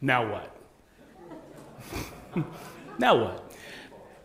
[0.00, 0.56] Now what?
[2.98, 3.52] now what?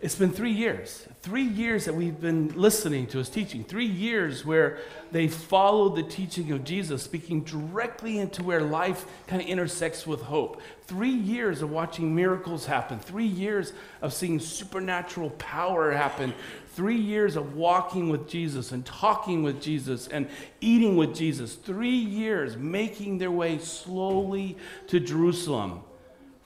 [0.01, 1.07] It's been three years.
[1.21, 3.63] Three years that we've been listening to his teaching.
[3.63, 4.77] Three years where
[5.11, 10.21] they followed the teaching of Jesus, speaking directly into where life kind of intersects with
[10.21, 10.61] hope.
[10.83, 12.99] Three years of watching miracles happen.
[12.99, 16.33] Three years of seeing supernatural power happen.
[16.73, 20.27] Three years of walking with Jesus and talking with Jesus and
[20.59, 21.55] eating with Jesus.
[21.55, 25.81] Three years making their way slowly to Jerusalem.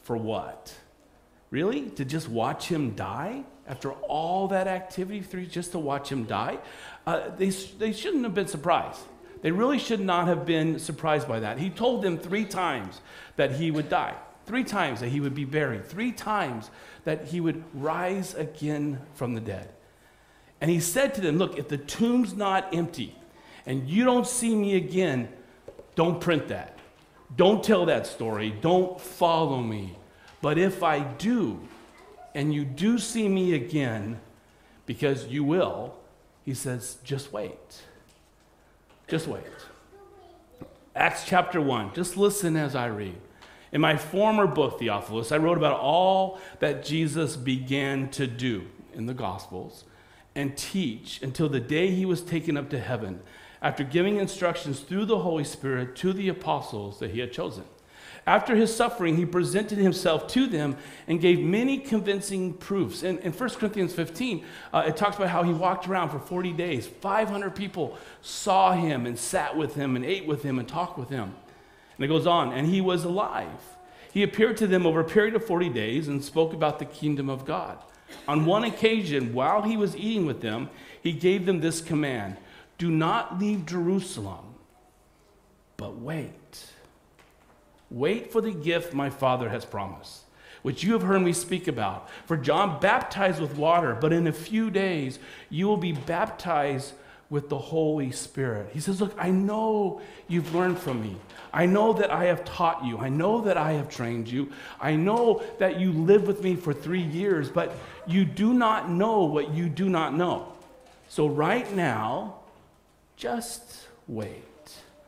[0.04, 0.73] For what?
[1.52, 1.89] Really?
[1.91, 3.44] To just watch him die?
[3.67, 6.57] After all that activity, three, just to watch him die?
[7.05, 9.02] Uh, they, they shouldn't have been surprised.
[9.41, 11.59] They really should not have been surprised by that.
[11.59, 12.99] He told them three times
[13.35, 16.70] that he would die, three times that he would be buried, three times
[17.05, 19.70] that he would rise again from the dead.
[20.62, 23.16] And he said to them, Look, if the tomb's not empty
[23.66, 25.29] and you don't see me again,
[25.95, 26.77] don't print that.
[27.35, 28.54] Don't tell that story.
[28.62, 29.95] Don't follow me.
[30.41, 31.59] But if I do,
[32.34, 34.20] and you do see me again,
[34.85, 35.96] because you will,
[36.46, 37.84] he says, just wait.
[39.07, 39.43] Just wait.
[40.96, 41.93] Acts chapter 1.
[41.93, 43.15] Just listen as I read.
[43.71, 49.05] In my former book, Theophilus, I wrote about all that Jesus began to do in
[49.05, 49.84] the Gospels
[50.35, 53.21] and teach until the day he was taken up to heaven,
[53.62, 57.65] after giving instructions through the Holy Spirit to the apostles that he had chosen.
[58.27, 63.03] After his suffering, he presented himself to them and gave many convincing proofs.
[63.03, 66.53] In, in 1 Corinthians 15, uh, it talks about how he walked around for 40
[66.53, 66.85] days.
[66.88, 71.09] 500 people saw him and sat with him and ate with him and talked with
[71.09, 71.35] him.
[71.97, 73.47] And it goes on, and he was alive.
[74.12, 77.29] He appeared to them over a period of 40 days and spoke about the kingdom
[77.29, 77.78] of God.
[78.28, 80.69] On one occasion, while he was eating with them,
[81.01, 82.38] he gave them this command
[82.78, 84.56] Do not leave Jerusalem,
[85.78, 86.38] but wait
[87.91, 90.22] Wait for the gift my Father has promised,
[90.62, 92.09] which you have heard me speak about.
[92.25, 95.19] For John baptized with water, but in a few days
[95.50, 96.94] you will be baptized
[97.30, 98.69] with the Holy Spirit.
[98.74, 101.16] He says, Look, I know you've learned from me.
[101.53, 102.97] I know that I have taught you.
[102.97, 104.52] I know that I have trained you.
[104.80, 107.75] I know that you lived with me for three years, but
[108.08, 110.53] you do not know what you do not know.
[111.08, 112.35] So, right now,
[113.16, 114.44] just wait.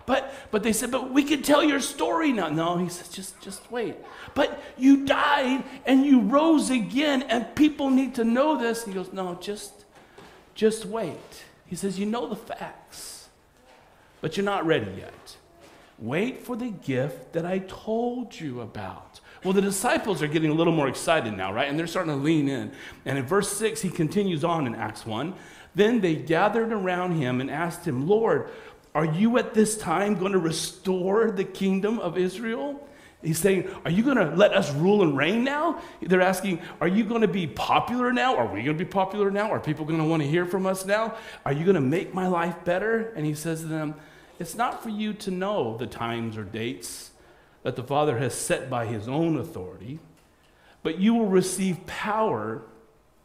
[0.06, 2.50] But, but they said, but we can tell your story now.
[2.50, 3.96] No, he says, just, just wait.
[4.34, 8.86] But you died and you rose again, and people need to know this.
[8.86, 9.86] He goes, no, just,
[10.56, 11.44] just wait.
[11.66, 13.30] He says, you know the facts,
[14.20, 15.38] but you're not ready yet.
[15.98, 19.20] Wait for the gift that I told you about.
[19.44, 21.70] Well, the disciples are getting a little more excited now, right?
[21.70, 22.72] And they're starting to lean in.
[23.06, 25.34] And in verse 6, he continues on in Acts 1.
[25.74, 28.50] Then they gathered around him and asked him, Lord,
[28.94, 32.88] are you at this time going to restore the kingdom of Israel?
[33.22, 35.82] He's saying, Are you going to let us rule and reign now?
[36.02, 38.36] They're asking, Are you going to be popular now?
[38.36, 39.52] Are we going to be popular now?
[39.52, 41.16] Are people going to want to hear from us now?
[41.46, 43.14] Are you going to make my life better?
[43.16, 43.96] And he says to them,
[44.40, 47.12] It's not for you to know the times or dates
[47.64, 50.00] that the Father has set by his own authority,
[50.82, 52.64] but you will receive power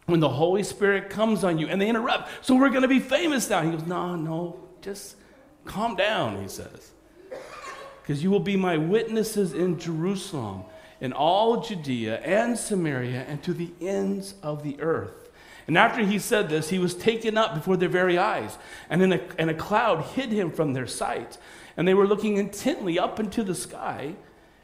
[0.05, 1.69] when the Holy Spirit comes on you.
[1.69, 2.28] And they interrupt.
[2.44, 3.62] So we're going to be famous now.
[3.62, 5.16] He goes, No, no, just
[5.66, 6.93] Calm down, he says.
[8.03, 10.65] Because you will be my witnesses in Jerusalem,
[11.00, 15.31] in all Judea and Samaria, and to the ends of the earth.
[15.66, 18.56] And after he said this, he was taken up before their very eyes,
[18.88, 21.38] and, in a, and a cloud hid him from their sight.
[21.76, 24.15] And they were looking intently up into the sky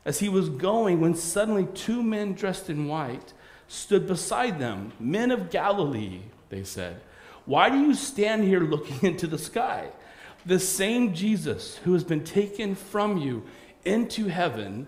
[0.04, 3.32] as he was going, when suddenly two men dressed in white
[3.68, 4.92] stood beside them.
[5.00, 7.00] Men of Galilee, they said,
[7.44, 9.88] why do you stand here looking into the sky?
[10.44, 13.44] The same Jesus who has been taken from you
[13.84, 14.86] into heaven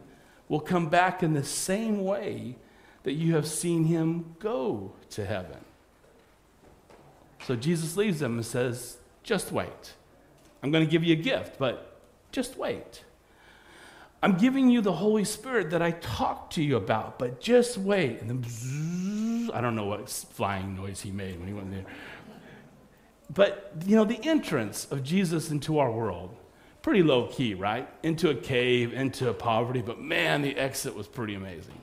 [0.48, 2.56] will come back in the same way
[3.04, 5.58] that you have seen him go to heaven.
[7.46, 9.94] So Jesus leaves them and says, Just wait.
[10.62, 12.00] I'm going to give you a gift, but
[12.32, 13.04] just wait.
[14.22, 18.22] I'm giving you the Holy Spirit that I talked to you about, but just wait.
[18.22, 21.84] And then, I don't know what flying noise he made when he went there.
[23.32, 26.36] But, you know, the entrance of Jesus into our world,
[26.82, 27.88] pretty low key, right?
[28.02, 31.80] Into a cave, into poverty, but man, the exit was pretty amazing.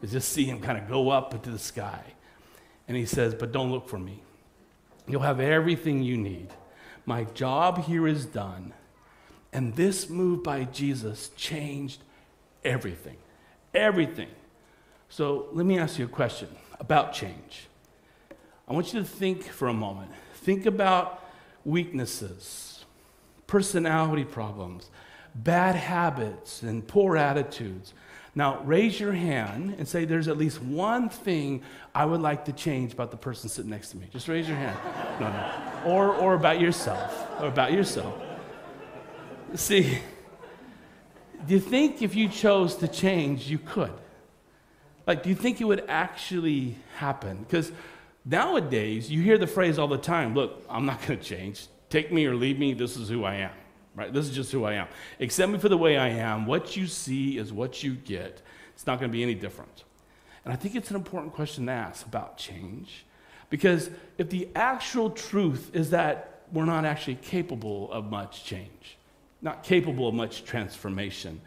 [0.00, 2.00] To just see him kind of go up into the sky.
[2.86, 4.22] And he says, But don't look for me.
[5.06, 6.48] You'll have everything you need.
[7.04, 8.72] My job here is done.
[9.52, 12.02] And this move by Jesus changed
[12.64, 13.16] everything.
[13.74, 14.28] Everything.
[15.08, 16.48] So let me ask you a question
[16.78, 17.66] about change.
[18.68, 20.10] I want you to think for a moment.
[20.38, 21.22] Think about
[21.64, 22.84] weaknesses,
[23.46, 24.88] personality problems,
[25.34, 27.92] bad habits and poor attitudes.
[28.34, 31.62] Now, raise your hand and say, There's at least one thing
[31.94, 34.06] I would like to change about the person sitting next to me.
[34.12, 34.78] Just raise your hand.
[35.20, 35.82] No, no.
[35.84, 37.28] Or, or about yourself.
[37.40, 38.14] Or about yourself.
[39.54, 39.98] See,
[41.46, 43.92] do you think if you chose to change, you could?
[45.06, 47.38] Like, do you think it would actually happen?
[47.38, 47.72] Because
[48.28, 51.66] nowadays, you hear the phrase all the time look, I'm not going to change.
[51.90, 53.52] Take me or leave me, this is who I am
[53.98, 54.12] right?
[54.12, 54.86] This is just who I am.
[55.18, 56.46] Accept me for the way I am.
[56.46, 58.40] What you see is what you get.
[58.72, 59.84] It's not going to be any different.
[60.44, 63.04] And I think it's an important question to ask about change.
[63.50, 68.96] Because if the actual truth is that we're not actually capable of much change,
[69.42, 71.40] not capable of much transformation,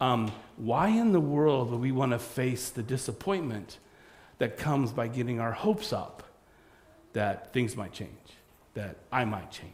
[0.00, 3.78] um, why in the world would we want to face the disappointment
[4.38, 6.22] that comes by getting our hopes up
[7.12, 8.10] that things might change,
[8.74, 9.70] that I might change?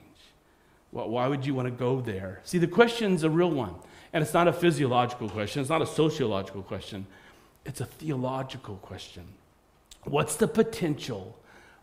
[0.92, 2.40] Well, why would you want to go there?
[2.44, 3.74] See, the question's a real one.
[4.12, 7.06] And it's not a physiological question, it's not a sociological question,
[7.66, 9.24] it's a theological question.
[10.04, 11.36] What's the potential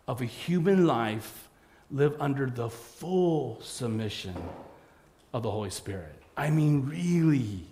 [0.08, 1.48] of a human life
[1.90, 4.34] live under the full submission
[5.32, 6.20] of the Holy Spirit?
[6.36, 7.66] I mean, really,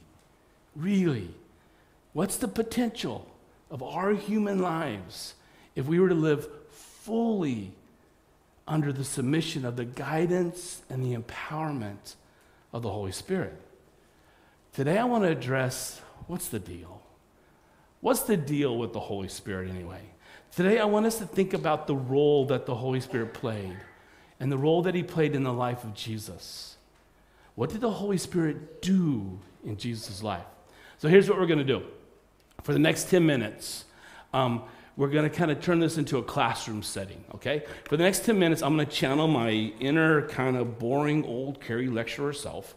[0.76, 1.34] really.
[2.12, 3.26] What's the potential
[3.75, 5.35] of our human lives
[5.75, 7.73] if we were to live fully
[8.69, 12.15] under the submission of the guidance and the empowerment
[12.73, 13.61] of the Holy Spirit.
[14.75, 17.03] Today, I want to address what's the deal?
[18.00, 20.03] What's the deal with the Holy Spirit, anyway?
[20.55, 23.76] Today, I want us to think about the role that the Holy Spirit played
[24.38, 26.76] and the role that he played in the life of Jesus.
[27.56, 30.47] What did the Holy Spirit do in Jesus' life?
[30.99, 31.82] So, here's what we're going to do.
[32.64, 33.84] For the next 10 minutes,
[34.32, 34.62] um,
[34.96, 37.62] we're going to kind of turn this into a classroom setting, okay?
[37.84, 41.61] For the next 10 minutes, I'm going to channel my inner kind of boring old
[41.61, 42.75] Carrie lecturer self,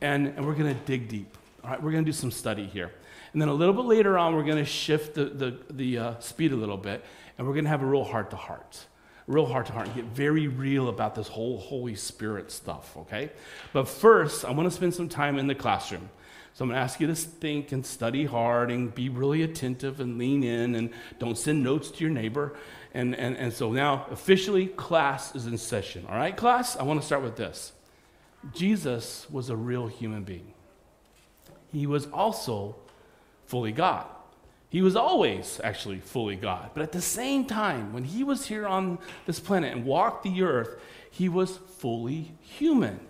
[0.00, 1.36] and, and we're going to dig deep.
[1.62, 2.90] All right, we're going to do some study here.
[3.34, 6.18] And then a little bit later on, we're going to shift the, the, the uh,
[6.20, 7.04] speed a little bit,
[7.36, 8.86] and we're going to have a real heart to heart.
[9.26, 13.30] Real heart to heart, and get very real about this whole Holy Spirit stuff, okay?
[13.74, 16.08] But first, I want to spend some time in the classroom.
[16.54, 20.00] So I'm going to ask you to think and study hard and be really attentive
[20.00, 22.56] and lean in and don't send notes to your neighbor.
[22.94, 26.04] And, and, and so now, officially, class is in session.
[26.08, 26.76] All right, class?
[26.76, 27.72] I want to start with this
[28.54, 30.52] Jesus was a real human being,
[31.72, 32.76] he was also
[33.46, 34.06] fully God.
[34.70, 36.72] He was always actually fully God.
[36.74, 40.42] But at the same time, when he was here on this planet and walked the
[40.42, 40.78] earth,
[41.10, 43.00] he was fully human.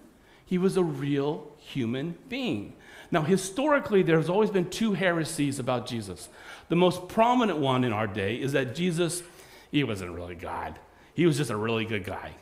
[0.47, 2.75] He was a real human being.
[3.11, 6.29] Now, historically, there's always been two heresies about Jesus.
[6.69, 9.23] The most prominent one in our day is that Jesus,
[9.71, 10.79] he wasn't really God.
[11.15, 12.33] He was just a really good guy.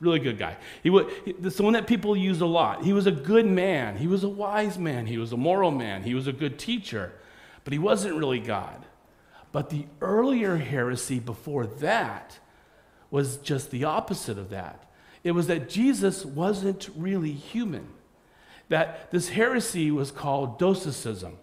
[0.00, 0.56] Really good guy.
[0.82, 1.06] He was
[1.38, 2.84] the one that people use a lot.
[2.84, 3.96] He was a good man.
[3.96, 5.06] He was a wise man.
[5.06, 6.02] He was a moral man.
[6.02, 7.12] He was a good teacher.
[7.64, 8.84] But he wasn't really God.
[9.52, 12.38] But the earlier heresy before that
[13.10, 14.90] was just the opposite of that.
[15.22, 17.86] It was that Jesus wasn't really human
[18.72, 21.36] that this heresy was called Docetism.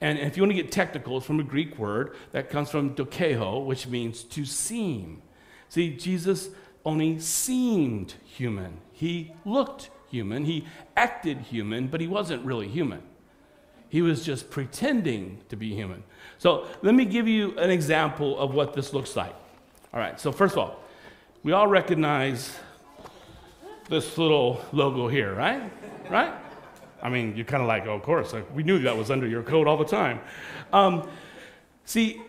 [0.00, 2.94] And if you want to get technical, it's from a Greek word that comes from
[2.94, 5.20] dokeo, which means to seem.
[5.68, 6.50] See, Jesus
[6.84, 8.78] only seemed human.
[8.92, 10.44] He looked human.
[10.44, 10.66] He
[10.96, 13.02] acted human, but he wasn't really human.
[13.88, 16.04] He was just pretending to be human.
[16.38, 19.34] So let me give you an example of what this looks like.
[19.92, 20.80] All right, so first of all,
[21.42, 22.56] we all recognize
[23.88, 25.72] this little logo here, right?
[26.08, 26.32] Right?
[27.02, 29.42] I mean, you're kind of like, oh, of course, we knew that was under your
[29.42, 30.20] coat all the time.
[30.72, 31.08] Um,
[31.84, 32.20] see,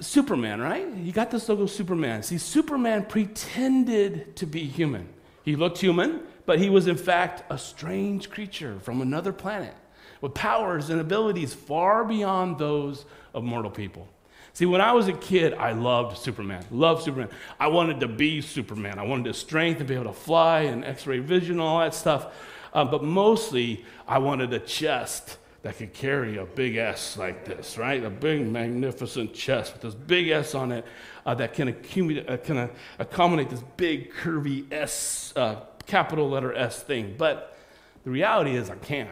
[0.00, 0.88] Superman, right?
[0.88, 2.22] You got this logo, Superman.
[2.22, 5.08] See, Superman pretended to be human.
[5.44, 9.74] He looked human, but he was in fact a strange creature from another planet
[10.20, 14.08] with powers and abilities far beyond those of mortal people.
[14.52, 16.64] See, when I was a kid, I loved Superman.
[16.70, 17.28] Loved Superman.
[17.60, 18.98] I wanted to be Superman.
[18.98, 21.78] I wanted the strength and be able to fly and x ray vision, and all
[21.80, 22.34] that stuff.
[22.72, 27.76] Um, but mostly, I wanted a chest that could carry a big S like this,
[27.76, 28.02] right?
[28.04, 30.84] A big, magnificent chest with this big S on it
[31.26, 35.56] uh, that can, accumulate, uh, can uh, accommodate this big, curvy S, uh,
[35.86, 37.14] capital letter S thing.
[37.18, 37.58] But
[38.04, 39.10] the reality is, I can't.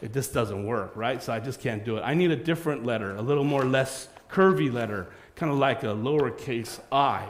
[0.00, 1.22] It just doesn't work, right?
[1.22, 2.02] So I just can't do it.
[2.02, 5.86] I need a different letter, a little more less curvy letter, kind of like a
[5.88, 7.26] lowercase i,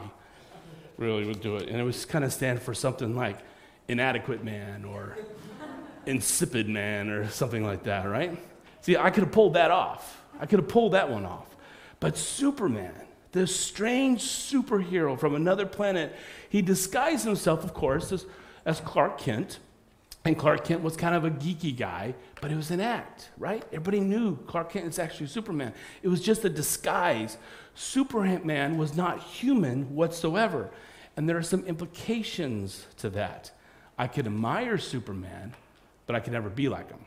[0.96, 1.68] really would do it.
[1.68, 3.38] And it would kind of stand for something like
[3.88, 5.16] inadequate man or
[6.06, 8.38] insipid man or something like that, right?
[8.80, 10.22] See, I could have pulled that off.
[10.40, 11.46] I could have pulled that one off.
[12.00, 12.94] But Superman,
[13.30, 16.14] this strange superhero from another planet,
[16.48, 18.26] he disguised himself, of course, as,
[18.64, 19.58] as Clark Kent.
[20.24, 23.64] And Clark Kent was kind of a geeky guy, but it was an act, right?
[23.72, 25.72] Everybody knew Clark Kent is actually Superman.
[26.02, 27.38] It was just a disguise.
[27.74, 30.70] Superman was not human whatsoever.
[31.16, 33.50] And there are some implications to that.
[33.98, 35.54] I could admire Superman,
[36.12, 37.00] but I could never be like him.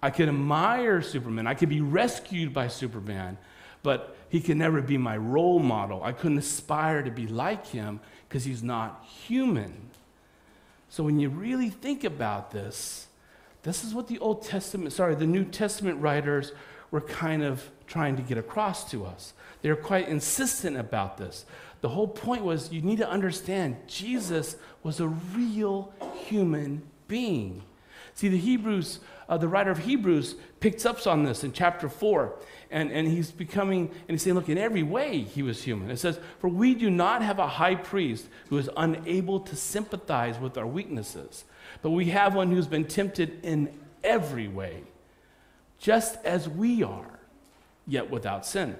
[0.00, 1.48] I could admire Superman.
[1.48, 3.36] I could be rescued by Superman,
[3.82, 6.04] but he could never be my role model.
[6.04, 7.98] I couldn't aspire to be like him
[8.28, 9.90] because he's not human.
[10.88, 13.08] So when you really think about this,
[13.64, 16.52] this is what the Old Testament, sorry, the New Testament writers
[16.92, 19.32] were kind of trying to get across to us.
[19.62, 21.44] They were quite insistent about this.
[21.80, 25.92] The whole point was you need to understand Jesus was a real
[26.28, 27.62] human being.
[28.16, 32.34] See, the Hebrews, uh, the writer of Hebrews picks up on this in chapter 4.
[32.70, 35.90] And, and he's becoming, and he's saying, look, in every way he was human.
[35.90, 40.40] It says, For we do not have a high priest who is unable to sympathize
[40.40, 41.44] with our weaknesses,
[41.82, 44.82] but we have one who's been tempted in every way,
[45.78, 47.20] just as we are,
[47.86, 48.76] yet without sin.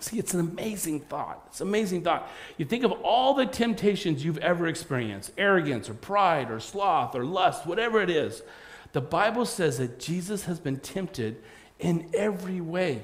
[0.00, 1.42] See, it's an amazing thought.
[1.46, 2.28] It's an amazing thought.
[2.58, 7.24] You think of all the temptations you've ever experienced arrogance or pride or sloth or
[7.24, 8.42] lust, whatever it is.
[8.92, 11.42] The Bible says that Jesus has been tempted
[11.78, 13.02] in every way,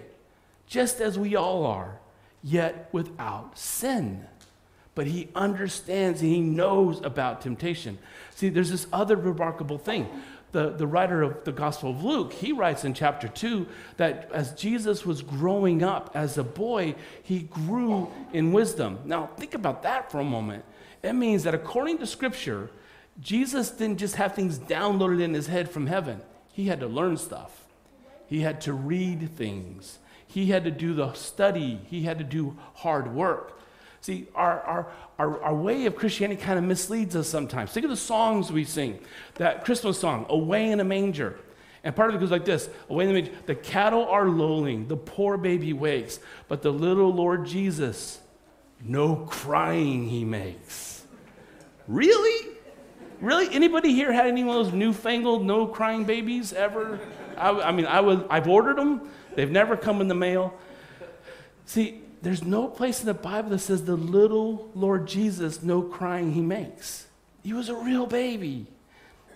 [0.66, 1.98] just as we all are,
[2.42, 4.24] yet without sin.
[4.94, 7.98] But he understands and he knows about temptation.
[8.34, 10.08] See, there's this other remarkable thing.
[10.52, 13.66] The, the writer of the Gospel of Luke, he writes in chapter 2
[13.98, 18.98] that as Jesus was growing up as a boy, he grew in wisdom.
[19.04, 20.64] Now, think about that for a moment.
[21.02, 22.70] It means that according to Scripture,
[23.20, 26.20] Jesus didn't just have things downloaded in his head from heaven,
[26.52, 27.66] he had to learn stuff.
[28.26, 29.98] He had to read things.
[30.26, 31.80] He had to do the study.
[31.86, 33.60] He had to do hard work.
[34.02, 34.86] See, our, our,
[35.18, 37.70] our, our, way of Christianity kind of misleads us sometimes.
[37.70, 38.98] Think of the songs we sing.
[39.34, 41.38] That Christmas song, Away in a Manger.
[41.84, 43.38] And part of it goes like this Away in the manger.
[43.46, 48.20] The cattle are lowing, the poor baby wakes, but the little Lord Jesus,
[48.82, 51.04] no crying he makes.
[51.86, 52.56] Really?
[53.20, 53.54] Really?
[53.54, 56.98] Anybody here had any of those newfangled no crying babies ever?
[57.36, 60.54] I, I mean, I would, I've ordered them, they've never come in the mail.
[61.66, 66.32] See, there's no place in the Bible that says the little Lord Jesus, no crying
[66.32, 67.06] he makes.
[67.42, 68.66] He was a real baby.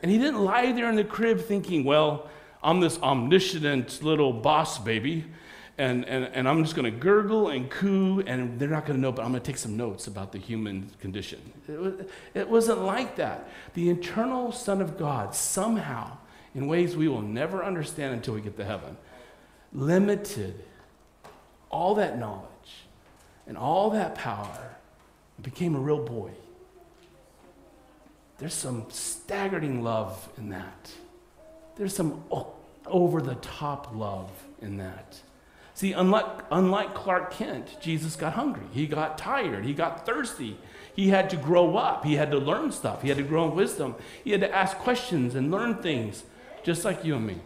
[0.02, 2.28] And he didn't lie there in the crib thinking, well,
[2.62, 5.24] I'm this omniscient little boss baby,
[5.76, 9.00] and, and, and I'm just going to gurgle and coo, and they're not going to
[9.00, 11.40] know, but I'm going to take some notes about the human condition.
[11.68, 11.94] It, was,
[12.34, 13.48] it wasn't like that.
[13.74, 16.18] The eternal Son of God somehow
[16.54, 18.96] in ways we will never understand until we get to heaven,
[19.72, 20.64] limited
[21.74, 22.86] all that knowledge
[23.46, 24.76] and all that power
[25.36, 26.30] and became a real boy.
[28.38, 30.90] There's some staggering love in that.
[31.76, 32.22] There's some
[32.86, 34.30] over the top love
[34.62, 35.20] in that.
[35.74, 38.66] See, unlike, unlike Clark Kent, Jesus got hungry.
[38.72, 39.64] He got tired.
[39.64, 40.56] He got thirsty.
[40.94, 42.04] He had to grow up.
[42.04, 43.02] He had to learn stuff.
[43.02, 43.96] He had to grow in wisdom.
[44.22, 46.22] He had to ask questions and learn things
[46.62, 47.40] just like you and me.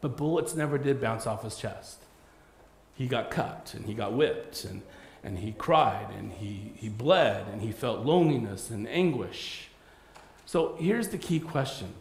[0.00, 2.05] But bullets never did bounce off his chest.
[2.96, 4.82] He got cut and he got whipped and,
[5.22, 9.68] and he cried and he, he bled and he felt loneliness and anguish.
[10.46, 11.92] So here's the key question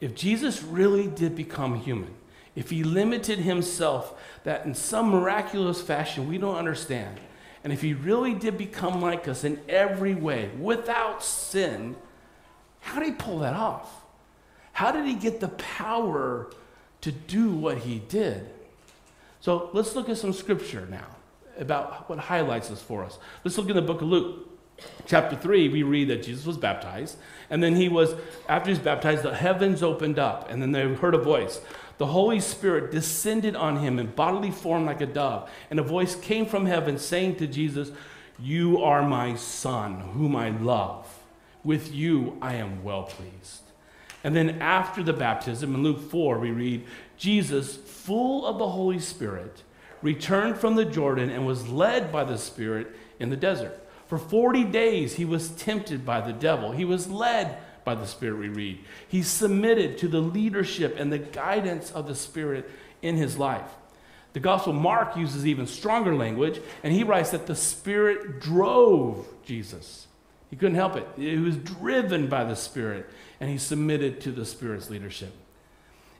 [0.00, 2.14] If Jesus really did become human,
[2.54, 7.18] if he limited himself that in some miraculous fashion we don't understand,
[7.64, 11.96] and if he really did become like us in every way without sin,
[12.80, 14.04] how did he pull that off?
[14.72, 16.50] How did he get the power
[17.02, 18.48] to do what he did?
[19.42, 21.16] So let's look at some scripture now
[21.58, 23.18] about what highlights this for us.
[23.42, 24.48] Let's look in the book of Luke.
[25.04, 27.16] Chapter 3, we read that Jesus was baptized,
[27.50, 28.14] and then he was,
[28.48, 31.60] after he was baptized, the heavens opened up, and then they heard a voice.
[31.98, 36.14] The Holy Spirit descended on him in bodily form like a dove, and a voice
[36.14, 37.90] came from heaven saying to Jesus,
[38.38, 41.18] You are my Son, whom I love.
[41.64, 43.62] With you I am well pleased.
[44.24, 46.86] And then after the baptism, in Luke 4, we read,
[47.22, 49.62] Jesus, full of the Holy Spirit,
[50.02, 52.88] returned from the Jordan and was led by the Spirit
[53.20, 53.78] in the desert.
[54.08, 56.72] For 40 days, he was tempted by the devil.
[56.72, 58.80] He was led by the Spirit, we read.
[59.06, 62.68] He submitted to the leadership and the guidance of the Spirit
[63.02, 63.70] in his life.
[64.32, 70.08] The Gospel Mark uses even stronger language, and he writes that the Spirit drove Jesus.
[70.50, 71.06] He couldn't help it.
[71.14, 75.32] He was driven by the Spirit and he submitted to the Spirit's leadership.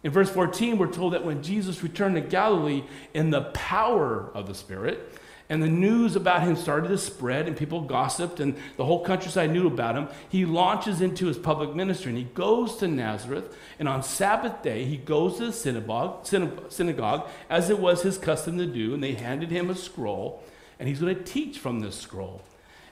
[0.02, 2.82] In verse 14, we're told that when Jesus returned to Galilee
[3.14, 5.18] in the power of the Spirit,
[5.48, 9.50] and the news about him started to spread, and people gossiped, and the whole countryside
[9.50, 13.54] knew about him, he launches into his public ministry and he goes to Nazareth.
[13.78, 16.26] And on Sabbath day, he goes to the synagogue,
[16.70, 20.42] synagogue as it was his custom to do, and they handed him a scroll,
[20.78, 22.42] and he's going to teach from this scroll.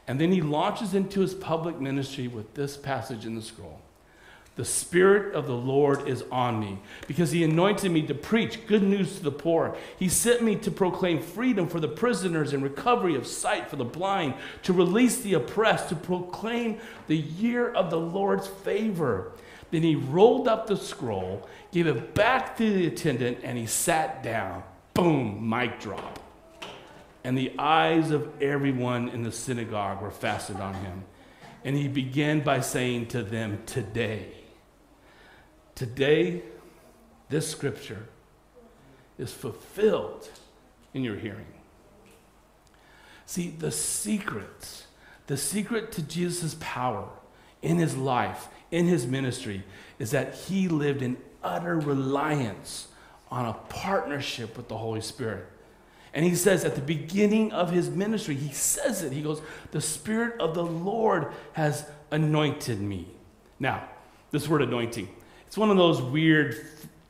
[0.07, 3.79] And then he launches into his public ministry with this passage in the scroll.
[4.57, 8.83] The Spirit of the Lord is on me because He anointed me to preach good
[8.83, 9.76] news to the poor.
[9.99, 13.85] He sent me to proclaim freedom for the prisoners and recovery of sight for the
[13.85, 19.33] blind, to release the oppressed, to proclaim the year of the Lord's favor.
[19.71, 24.23] Then he rolled up the scroll, gave it back to the attendant, and he sat
[24.23, 24.64] down.
[24.95, 26.19] Boom, mic drop.
[27.23, 31.04] And the eyes of everyone in the synagogue were fastened on him.
[31.64, 34.33] And he began by saying to them, Today,
[35.75, 36.43] Today,
[37.29, 38.07] this scripture
[39.19, 40.29] is fulfilled
[40.95, 41.47] in your hearing.
[43.27, 44.87] See, the secret,
[45.27, 47.09] the secret to Jesus' power
[47.62, 49.62] in his life, in his ministry,
[49.99, 52.89] is that he lived in utter reliance
[53.31, 55.47] on a partnership with the Holy Spirit.
[56.12, 59.12] And he says at the beginning of his ministry, he says it.
[59.12, 63.07] He goes, The Spirit of the Lord has anointed me.
[63.61, 63.89] Now,
[64.33, 65.09] this word anointing,
[65.50, 66.64] it's one of those weird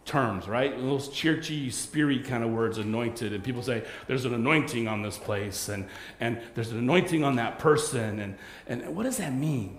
[0.07, 0.75] terms, right?
[0.75, 3.35] Those churchy, spirit kind of words, anointed.
[3.35, 5.87] And people say, there's an anointing on this place, and,
[6.21, 8.19] and there's an anointing on that person.
[8.19, 9.77] And, and what does that mean?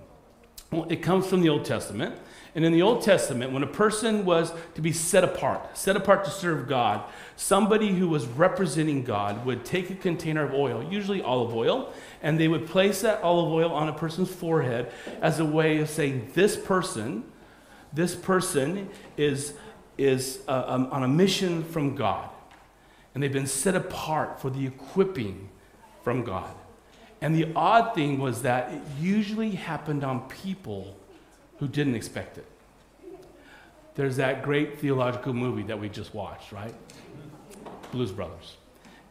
[0.70, 2.16] Well, it comes from the Old Testament.
[2.54, 6.24] And in the Old Testament, when a person was to be set apart, set apart
[6.26, 7.04] to serve God,
[7.36, 11.92] somebody who was representing God would take a container of oil, usually olive oil,
[12.22, 15.90] and they would place that olive oil on a person's forehead as a way of
[15.90, 17.24] saying, This person
[17.94, 19.54] this person is,
[19.98, 22.30] is uh, um, on a mission from God,
[23.14, 25.50] and they've been set apart for the equipping
[26.04, 26.54] from God.
[27.22, 30.98] And the odd thing was that it usually happened on people
[31.60, 32.46] who didn't expect it.
[33.96, 36.74] There's that great theological movie that we just watched, right?
[37.92, 38.56] Blues Brothers.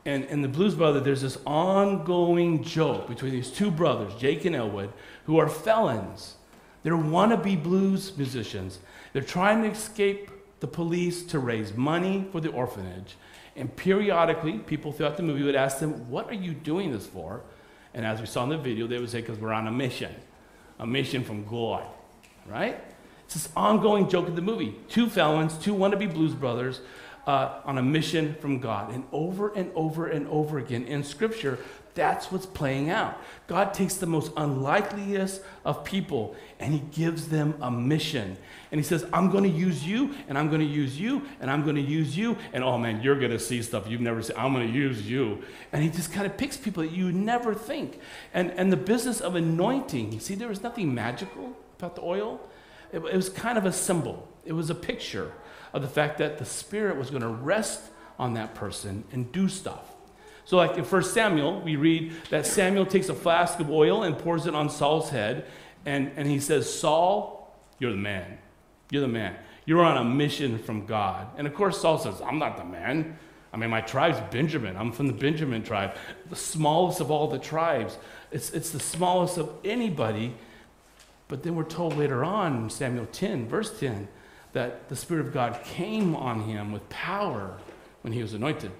[0.06, 4.56] And in the Blues Brothers, there's this ongoing joke between these two brothers, Jake and
[4.56, 4.92] Elwood,
[5.26, 6.36] who are felons
[6.82, 8.78] they're wannabe blues musicians.
[9.12, 13.16] They're trying to escape the police to raise money for the orphanage.
[13.56, 17.42] And periodically, people throughout the movie would ask them, What are you doing this for?
[17.92, 20.14] And as we saw in the video, they would say, Because we're on a mission,
[20.78, 21.84] a mission from God,
[22.46, 22.82] right?
[23.24, 24.76] It's this ongoing joke in the movie.
[24.88, 26.80] Two felons, two wannabe blues brothers
[27.26, 28.92] uh, on a mission from God.
[28.92, 31.58] And over and over and over again in Scripture,
[31.94, 33.18] that's what's playing out.
[33.46, 38.36] God takes the most unlikeliest of people and He gives them a mission.
[38.70, 41.50] And He says, I'm going to use you, and I'm going to use you, and
[41.50, 42.36] I'm going to use you.
[42.52, 44.36] And oh man, you're going to see stuff you've never seen.
[44.38, 45.42] I'm going to use you.
[45.72, 47.98] And He just kind of picks people that you never think.
[48.32, 52.40] And, and the business of anointing, you see, there was nothing magical about the oil,
[52.92, 55.32] it, it was kind of a symbol, it was a picture
[55.72, 57.82] of the fact that the Spirit was going to rest
[58.18, 59.89] on that person and do stuff.
[60.50, 64.18] So, like in 1 Samuel, we read that Samuel takes a flask of oil and
[64.18, 65.46] pours it on Saul's head,
[65.86, 68.36] and, and he says, Saul, you're the man.
[68.90, 69.36] You're the man.
[69.64, 71.28] You're on a mission from God.
[71.38, 73.16] And of course, Saul says, I'm not the man.
[73.52, 74.76] I mean, my tribe's Benjamin.
[74.76, 75.94] I'm from the Benjamin tribe,
[76.28, 77.96] the smallest of all the tribes.
[78.32, 80.34] It's, it's the smallest of anybody.
[81.28, 84.08] But then we're told later on Samuel 10, verse 10,
[84.52, 87.56] that the Spirit of God came on him with power
[88.02, 88.72] when he was anointed.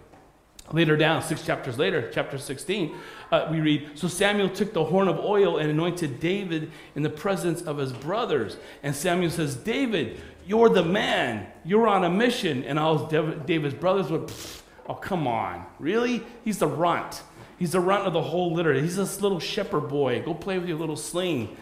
[0.73, 2.97] Later down, six chapters later, chapter 16,
[3.33, 7.11] uh, we read So Samuel took the horn of oil and anointed David in the
[7.11, 8.57] presence of his brothers.
[8.85, 11.49] And Samuel says, David, you're the man.
[11.65, 12.63] You're on a mission.
[12.65, 15.67] And all David's brothers went, Oh, come on.
[15.81, 16.23] Really?
[16.45, 17.23] He's the runt.
[17.59, 18.73] He's the runt of the whole litter.
[18.75, 20.23] He's this little shepherd boy.
[20.23, 21.57] Go play with your little sling.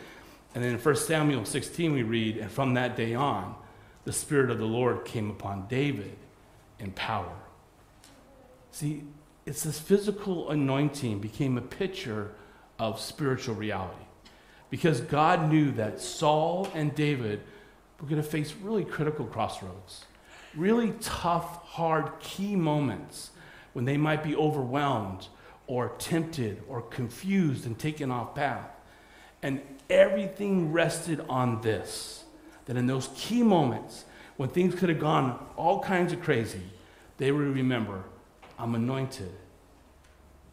[0.55, 3.55] And then in 1 Samuel 16, we read, And from that day on,
[4.05, 6.17] the Spirit of the Lord came upon David
[6.79, 7.35] in power
[8.71, 9.05] See,
[9.47, 12.33] it's this physical anointing became a picture
[12.79, 14.05] of spiritual reality.
[14.71, 17.41] Because God knew that Saul and David
[18.01, 20.05] were going to face really critical crossroads,
[20.55, 23.31] really tough, hard, key moments
[23.73, 25.29] when they might be overwhelmed
[25.67, 28.69] or tempted or confused and taken off path.
[29.43, 32.25] And everything rested on this
[32.67, 34.05] that in those key moments
[34.37, 36.63] when things could have gone all kinds of crazy,
[37.17, 38.05] they would remember
[38.59, 39.33] I'm anointed.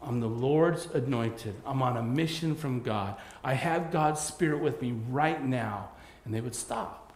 [0.02, 1.56] I'm the Lord's anointed.
[1.66, 3.16] I'm on a mission from God.
[3.44, 5.90] I have God's Spirit with me right now.
[6.26, 7.14] And they would stop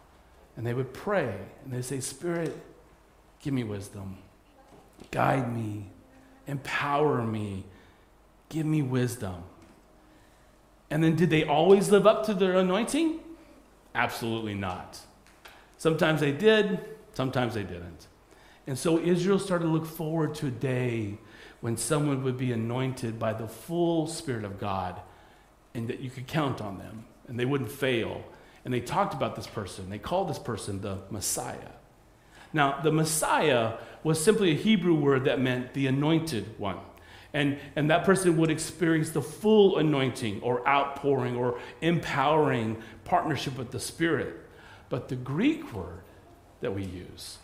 [0.55, 2.55] and they would pray and they'd say, Spirit,
[3.41, 4.17] give me wisdom,
[5.11, 5.87] guide me,
[6.47, 7.63] empower me,
[8.49, 9.43] Give me wisdom.
[10.89, 13.19] And then, did they always live up to their anointing?
[13.93, 14.99] Absolutely not.
[15.77, 18.07] Sometimes they did, sometimes they didn't.
[18.69, 21.17] And so Israel started to look forward to a day
[21.59, 25.01] when someone would be anointed by the full Spirit of God
[25.73, 28.23] and that you could count on them and they wouldn't fail.
[28.63, 29.89] And they talked about this person.
[29.89, 31.71] They called this person the Messiah.
[32.53, 36.77] Now, the Messiah was simply a Hebrew word that meant the anointed one.
[37.33, 43.71] And, and that person would experience the full anointing or outpouring or empowering partnership with
[43.71, 44.35] the Spirit.
[44.89, 46.03] But the Greek word
[46.61, 47.39] that we use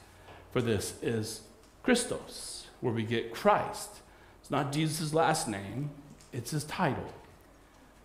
[0.55, 1.41] for this is
[1.83, 3.89] Christos, where we get Christ.
[4.39, 5.89] It's not Jesus' last name,
[6.31, 7.11] it's his title.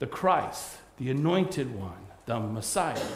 [0.01, 3.07] The Christ, the anointed one, the Messiah.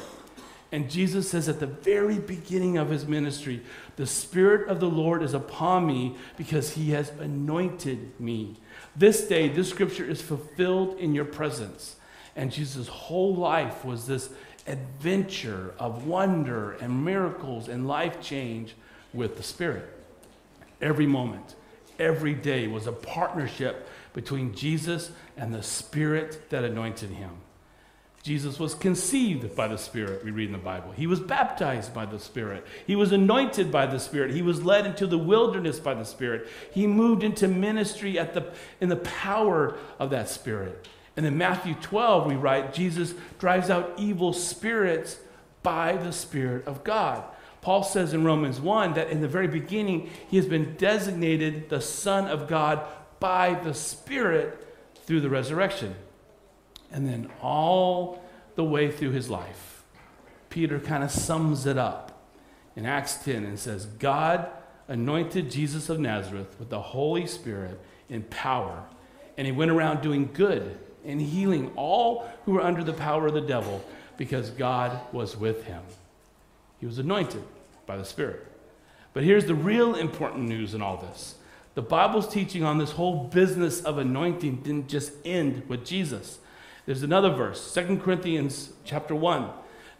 [0.70, 3.60] And Jesus says at the very beginning of his ministry,
[3.96, 8.60] The Spirit of the Lord is upon me because he has anointed me.
[8.94, 11.96] This day, this scripture is fulfilled in your presence.
[12.36, 14.30] And Jesus' whole life was this
[14.68, 18.76] adventure of wonder and miracles and life change
[19.14, 19.88] with the Spirit.
[20.80, 21.54] Every moment,
[21.98, 27.30] every day was a partnership between Jesus and the Spirit that anointed him.
[28.22, 30.92] Jesus was conceived by the Spirit, we read in the Bible.
[30.92, 32.66] He was baptized by the Spirit.
[32.86, 34.30] He was anointed by the Spirit.
[34.30, 36.48] He was led into the wilderness by the Spirit.
[36.72, 38.46] He moved into ministry at the,
[38.80, 40.88] in the power of that Spirit.
[41.18, 45.18] And in Matthew 12, we write, Jesus drives out evil spirits
[45.62, 47.24] by the Spirit of God.
[47.64, 51.80] Paul says in Romans 1 that in the very beginning, he has been designated the
[51.80, 52.82] Son of God
[53.20, 54.68] by the Spirit
[55.06, 55.94] through the resurrection.
[56.92, 58.22] And then all
[58.54, 59.82] the way through his life,
[60.50, 62.28] Peter kind of sums it up
[62.76, 64.46] in Acts 10 and says, God
[64.86, 68.84] anointed Jesus of Nazareth with the Holy Spirit in power,
[69.38, 73.32] and he went around doing good and healing all who were under the power of
[73.32, 73.82] the devil
[74.18, 75.80] because God was with him.
[76.78, 77.42] He was anointed
[77.86, 78.46] by the Spirit.
[79.12, 81.36] But here's the real important news in all this
[81.74, 86.38] the Bible's teaching on this whole business of anointing didn't just end with Jesus.
[86.86, 89.50] There's another verse, 2 Corinthians chapter 1.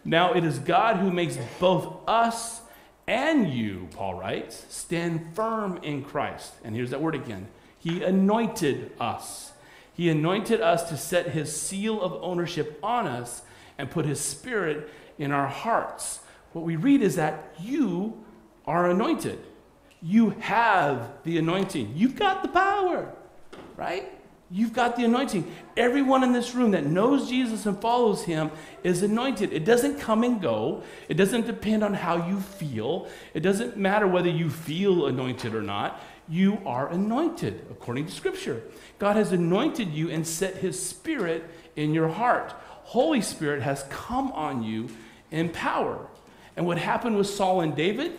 [0.05, 2.61] Now it is God who makes both us
[3.07, 6.53] and you, Paul writes, stand firm in Christ.
[6.63, 7.49] And here's that word again.
[7.79, 9.53] He anointed us.
[9.95, 13.43] He anointed us to set his seal of ownership on us
[13.79, 16.21] and put his spirit in our hearts
[16.55, 18.25] what we read is that you
[18.67, 19.39] are anointed.
[20.01, 21.93] You have the anointing.
[21.97, 23.13] You've got the power,
[23.77, 24.11] right?
[24.51, 25.51] You've got the anointing.
[25.77, 28.53] Everyone in this room that knows Jesus and follows him
[28.85, 29.53] is anointed.
[29.53, 30.85] It doesn't come and go.
[31.09, 33.09] It doesn't depend on how you feel.
[33.33, 36.01] It doesn't matter whether you feel anointed or not.
[36.29, 38.63] You are anointed according to Scripture.
[38.99, 42.55] God has anointed you and set his spirit in your heart.
[42.85, 44.89] Holy Spirit has come on you
[45.31, 46.07] in power.
[46.57, 48.13] And what happened with Saul and David,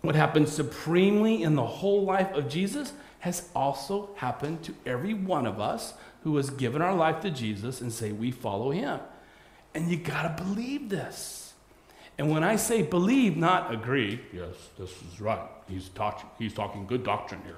[0.00, 5.46] what happened supremely in the whole life of Jesus, has also happened to every one
[5.46, 5.94] of us
[6.24, 9.00] who has given our life to Jesus and say we follow him.
[9.74, 11.54] And you got to believe this.
[12.18, 15.48] And when I say believe, not agree, yes, this is right.
[15.68, 17.56] He's, talk, he's talking good doctrine here.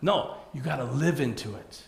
[0.00, 1.82] No, you got to live into it.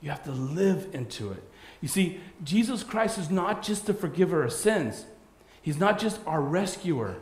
[0.00, 1.42] You have to live into it.
[1.80, 5.06] You see, Jesus Christ is not just the forgiver of sins,
[5.64, 7.16] He's not just our rescuer,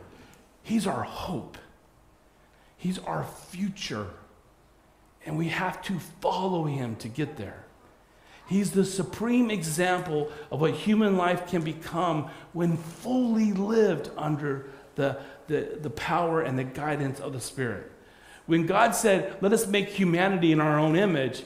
[0.63, 1.57] He's our hope.
[2.75, 4.07] He's our future.
[5.25, 7.63] And we have to follow Him to get there.
[8.45, 15.19] He's the supreme example of what human life can become when fully lived under the,
[15.47, 17.89] the, the power and the guidance of the Spirit.
[18.45, 21.43] When God said, Let us make humanity in our own image,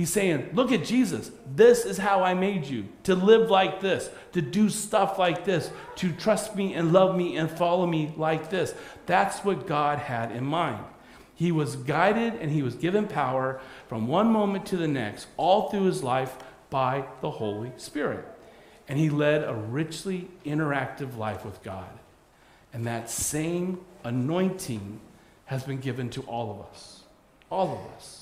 [0.00, 1.30] He's saying, Look at Jesus.
[1.54, 5.70] This is how I made you to live like this, to do stuff like this,
[5.96, 8.72] to trust me and love me and follow me like this.
[9.04, 10.82] That's what God had in mind.
[11.34, 15.68] He was guided and he was given power from one moment to the next, all
[15.68, 16.34] through his life
[16.70, 18.24] by the Holy Spirit.
[18.88, 21.90] And he led a richly interactive life with God.
[22.72, 24.98] And that same anointing
[25.44, 27.02] has been given to all of us.
[27.50, 28.19] All of us.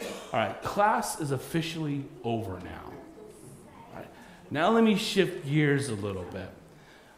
[0.00, 2.94] All right, class is officially over now.
[4.50, 6.48] Now let me shift gears a little bit.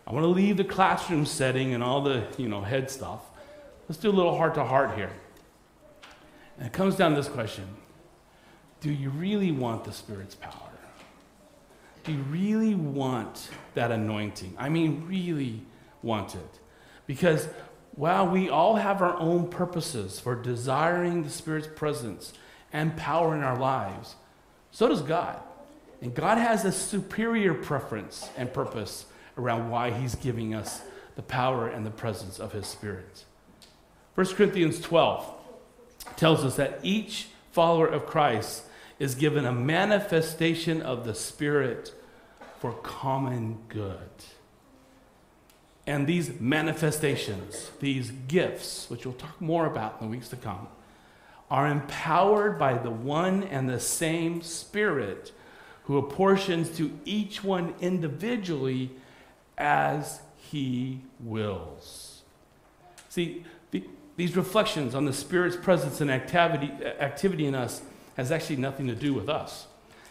[0.06, 3.20] I want to leave the classroom setting and all the you know head stuff.
[3.88, 5.12] Let's do a little heart to heart here.
[6.56, 7.66] And it comes down to this question
[8.80, 10.52] Do you really want the Spirit's power?
[12.04, 14.54] Do you really want that anointing?
[14.56, 15.62] I mean, really
[16.02, 16.60] want it?
[17.06, 17.48] Because
[17.96, 22.32] while we all have our own purposes for desiring the Spirit's presence,
[22.76, 24.16] and power in our lives,
[24.70, 25.40] so does God.
[26.02, 29.06] And God has a superior preference and purpose
[29.38, 30.82] around why He's giving us
[31.14, 33.24] the power and the presence of His Spirit.
[34.14, 35.26] 1 Corinthians 12
[36.16, 38.64] tells us that each follower of Christ
[38.98, 41.94] is given a manifestation of the Spirit
[42.58, 44.10] for common good.
[45.86, 50.68] And these manifestations, these gifts, which we'll talk more about in the weeks to come,
[51.50, 55.32] are empowered by the one and the same Spirit
[55.84, 58.90] who apportions to each one individually
[59.56, 62.22] as he wills.
[63.08, 63.84] See, the,
[64.16, 67.82] these reflections on the Spirit's presence and activity, activity in us
[68.16, 69.66] has actually nothing to do with us,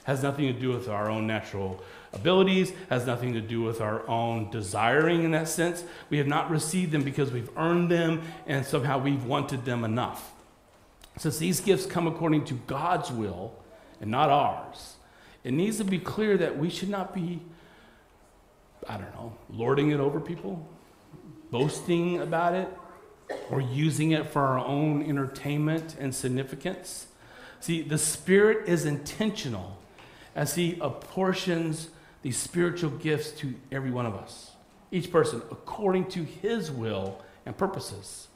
[0.05, 4.07] has nothing to do with our own natural abilities, has nothing to do with our
[4.07, 5.83] own desiring in that sense.
[6.09, 10.31] We have not received them because we've earned them and somehow we've wanted them enough.
[11.17, 13.53] Since these gifts come according to God's will
[14.01, 14.95] and not ours,
[15.43, 17.39] it needs to be clear that we should not be,
[18.87, 20.67] I don't know, lording it over people,
[21.51, 22.67] boasting about it,
[23.49, 27.07] or using it for our own entertainment and significance.
[27.59, 29.77] See, the Spirit is intentional
[30.35, 31.89] as He apportions
[32.21, 34.51] these spiritual gifts to every one of us,
[34.91, 38.27] each person, according to His will and purposes.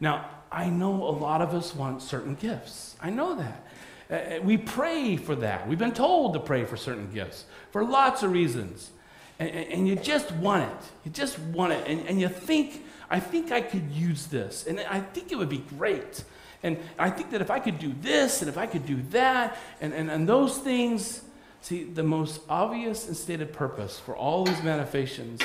[0.00, 2.96] Now, I know a lot of us want certain gifts.
[3.00, 3.66] I know that.
[4.08, 5.66] Uh, we pray for that.
[5.68, 8.90] We've been told to pray for certain gifts for lots of reasons.
[9.38, 10.86] And, and you just want it.
[11.04, 11.86] You just want it.
[11.86, 14.66] And, and you think, I think I could use this.
[14.66, 16.24] And I think it would be great.
[16.62, 19.58] And I think that if I could do this and if I could do that
[19.80, 21.22] and, and, and those things,
[21.60, 25.40] see, the most obvious and stated purpose for all these manifestations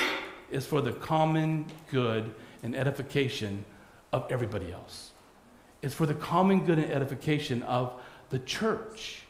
[0.50, 3.64] is for the common good and edification
[4.12, 5.12] of everybody else.
[5.82, 9.22] It's for the common good and edification of the church.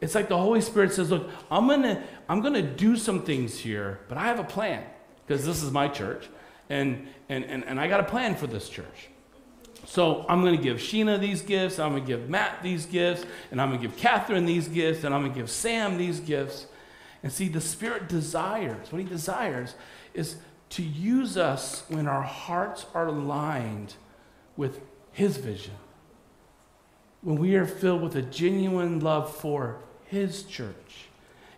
[0.00, 3.58] It's like the Holy Spirit says, Look, I'm going to I'm to do some things
[3.58, 4.84] here, but I have a plan
[5.26, 6.28] because this is my church,
[6.70, 9.08] and, and, and, and I got a plan for this church.
[9.86, 13.24] So I'm going to give Sheena these gifts, I'm going to give Matt these gifts,
[13.50, 16.20] and I'm going to give Catherine these gifts, and I'm going to give Sam these
[16.20, 16.66] gifts.
[17.22, 19.74] And see, the Spirit desires, what He desires
[20.12, 20.36] is
[20.70, 23.94] to use us when our hearts are aligned
[24.56, 24.80] with
[25.12, 25.74] His vision.
[27.22, 31.08] When we are filled with a genuine love for His church.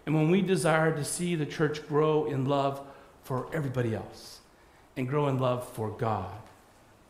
[0.07, 2.81] And when we desire to see the church grow in love
[3.25, 4.41] for everybody else
[4.97, 6.33] and grow in love for God.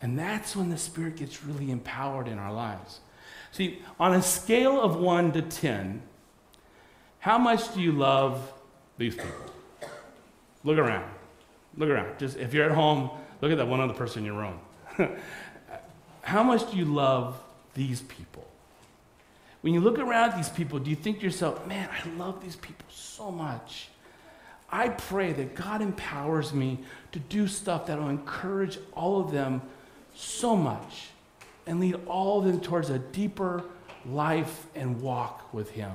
[0.03, 3.01] And that's when the Spirit gets really empowered in our lives.
[3.53, 6.03] See, on a scale of 1 to 10,
[7.21, 8.53] how much do you love
[8.97, 9.31] these people?
[10.65, 11.11] Look around.
[11.77, 12.19] Look around.
[12.19, 14.59] Just if you're at home, look at that one other person in your room.
[16.29, 18.47] How much do you love these people?
[19.63, 22.55] When you look around these people, do you think to yourself, man, I love these
[22.55, 23.89] people so much?
[24.71, 26.81] I pray that God empowers me
[27.13, 29.63] to do stuff that will encourage all of them
[30.15, 31.07] so much
[31.67, 33.65] and lead all of them towards a deeper
[34.05, 35.93] life and walk with Him.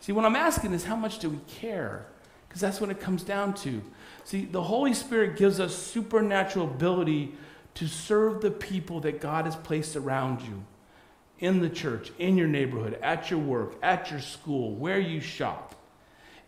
[0.00, 2.06] See, what I'm asking is how much do we care?
[2.48, 3.82] Because that's what it comes down to.
[4.24, 7.34] See, the Holy Spirit gives us supernatural ability
[7.74, 10.64] to serve the people that God has placed around you
[11.38, 15.74] in the church, in your neighborhood, at your work, at your school, where you shop.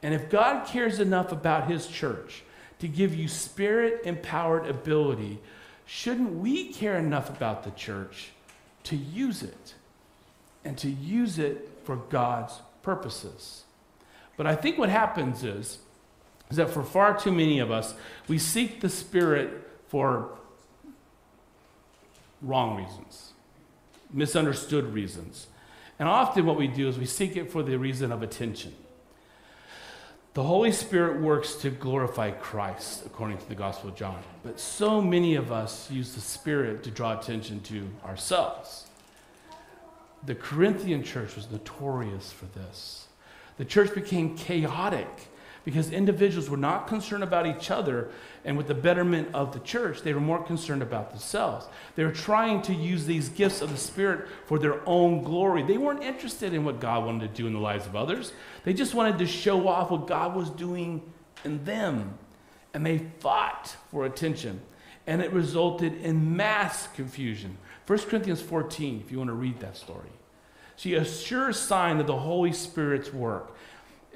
[0.02, 2.42] And if God cares enough about His church
[2.78, 5.38] to give you spirit empowered ability,
[5.84, 8.30] shouldn't we care enough about the church
[8.84, 9.74] to use it
[10.64, 13.64] and to use it for God's purposes?
[14.36, 15.78] But I think what happens is,
[16.50, 17.94] is that for far too many of us,
[18.28, 20.38] we seek the Spirit for
[22.46, 23.32] wrong reasons,
[24.12, 25.48] misunderstood reasons.
[25.98, 28.74] And often what we do is we seek it for the reason of attention.
[30.35, 34.22] The Holy Spirit works to glorify Christ, according to the Gospel of John.
[34.42, 38.87] But so many of us use the Spirit to draw attention to ourselves.
[40.26, 43.09] The Corinthian church was notorious for this.
[43.56, 45.09] The church became chaotic
[45.66, 48.09] because individuals were not concerned about each other
[48.44, 50.00] and with the betterment of the church.
[50.00, 51.66] They were more concerned about themselves.
[51.96, 55.64] They were trying to use these gifts of the Spirit for their own glory.
[55.64, 58.74] They weren't interested in what God wanted to do in the lives of others, they
[58.74, 61.02] just wanted to show off what God was doing
[61.44, 62.16] in them.
[62.72, 64.61] And they fought for attention.
[65.05, 67.59] And it resulted in mass confusion.
[67.88, 70.11] 1 Corinthians 14, if you want to read that story.
[70.76, 73.57] See, a sure sign of the Holy Spirit's work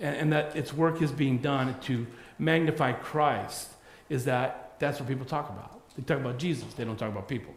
[0.00, 2.06] and, and that its work is being done to
[2.38, 3.70] magnify Christ
[4.08, 5.80] is that that's what people talk about.
[5.96, 7.54] They talk about Jesus, they don't talk about people.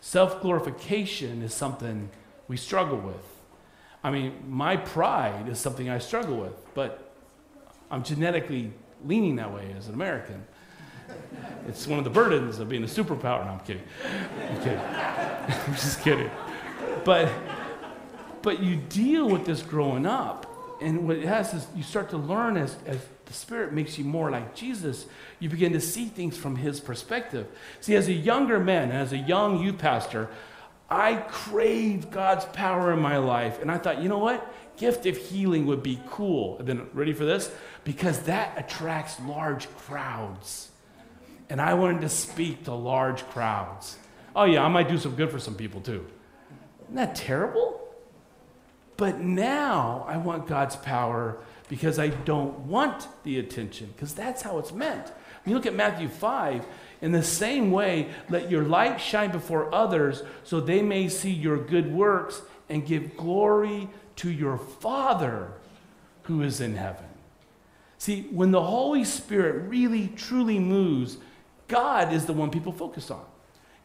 [0.00, 2.10] Self glorification is something
[2.48, 3.24] we struggle with.
[4.02, 7.14] I mean, my pride is something I struggle with, but
[7.90, 8.72] I'm genetically
[9.06, 10.44] leaning that way as an American.
[11.66, 13.46] It's one of the burdens of being a superpower.
[13.46, 13.82] No, I'm kidding.
[14.50, 14.78] I'm kidding.
[15.66, 16.30] I'm just kidding.
[17.04, 17.32] But,
[18.42, 20.53] but you deal with this growing up.
[20.84, 24.04] And what it has is you start to learn as, as the Spirit makes you
[24.04, 25.06] more like Jesus,
[25.40, 27.46] you begin to see things from His perspective.
[27.80, 30.28] See, as a younger man, as a young youth pastor,
[30.90, 33.62] I craved God's power in my life.
[33.62, 34.54] And I thought, you know what?
[34.76, 36.58] Gift of healing would be cool.
[36.60, 37.50] Then, ready for this?
[37.84, 40.70] Because that attracts large crowds.
[41.48, 43.96] And I wanted to speak to large crowds.
[44.36, 46.06] Oh, yeah, I might do some good for some people too.
[46.82, 47.80] Isn't that terrible?
[48.96, 54.58] But now I want God's power because I don't want the attention, because that's how
[54.58, 55.08] it's meant.
[55.08, 56.66] When you look at Matthew 5,
[57.00, 61.58] in the same way, let your light shine before others so they may see your
[61.58, 65.52] good works and give glory to your Father
[66.24, 67.04] who is in heaven.
[67.98, 71.18] See, when the Holy Spirit really, truly moves,
[71.68, 73.24] God is the one people focus on.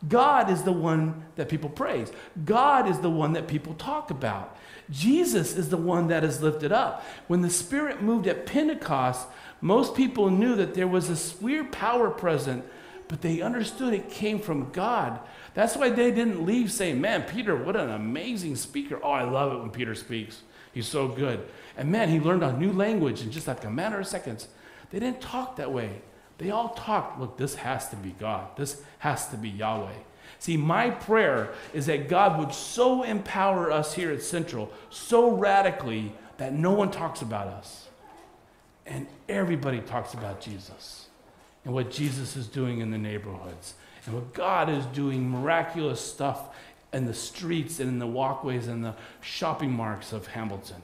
[0.08, 2.12] God is the one that people praise.
[2.46, 4.58] God is the one that people talk about.
[4.90, 7.06] Jesus is the one that is lifted up.
[7.28, 9.28] When the Spirit moved at Pentecost,
[9.62, 12.64] most people knew that there was this weird power present,
[13.10, 15.20] but they understood it came from God.
[15.54, 19.00] That's why they didn't leave saying, Man, Peter, what an amazing speaker.
[19.04, 20.42] Oh, I love it when Peter speaks.
[20.72, 21.46] He's so good.
[21.76, 24.48] And man, he learned a new language in just like a matter of seconds.
[24.92, 26.02] They didn't talk that way.
[26.40, 28.48] They all talked, look, this has to be God.
[28.58, 29.92] This has to be Yahweh.
[30.40, 36.14] See, my prayer is that God would so empower us here at Central, so radically,
[36.38, 37.90] that no one talks about us.
[38.86, 41.08] And everybody talks about Jesus
[41.66, 43.74] and what Jesus is doing in the neighborhoods
[44.06, 46.56] and what God is doing miraculous stuff
[46.94, 50.82] in the streets and in the walkways and the shopping marks of Hamilton.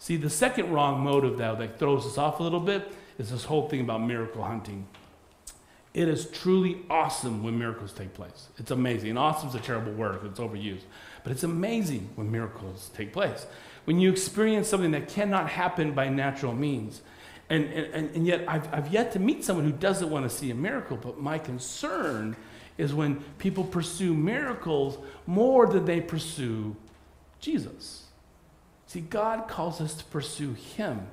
[0.00, 3.44] See, the second wrong motive, though, that throws us off a little bit is this
[3.44, 4.86] whole thing about miracle hunting.
[5.94, 8.48] It is truly awesome when miracles take place.
[8.58, 9.10] It's amazing.
[9.10, 10.82] And awesome is a terrible word, it's overused.
[11.22, 13.46] But it's amazing when miracles take place.
[13.86, 17.00] When you experience something that cannot happen by natural means.
[17.48, 20.50] And, and, and yet, I've, I've yet to meet someone who doesn't want to see
[20.50, 20.98] a miracle.
[20.98, 22.36] But my concern
[22.76, 26.76] is when people pursue miracles more than they pursue
[27.40, 28.04] Jesus.
[28.86, 31.06] See, God calls us to pursue Him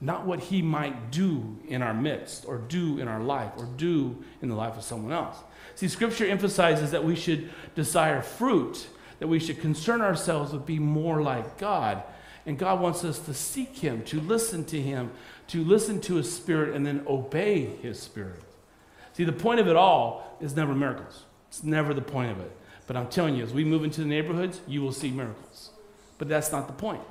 [0.00, 4.22] not what he might do in our midst or do in our life or do
[4.40, 5.36] in the life of someone else.
[5.74, 10.84] See, scripture emphasizes that we should desire fruit, that we should concern ourselves with being
[10.84, 12.02] more like God.
[12.46, 15.10] And God wants us to seek him, to listen to him,
[15.48, 18.42] to listen to his spirit, and then obey his spirit.
[19.12, 21.24] See, the point of it all is never miracles.
[21.48, 22.50] It's never the point of it.
[22.86, 25.70] But I'm telling you, as we move into the neighborhoods, you will see miracles.
[26.16, 27.02] But that's not the point.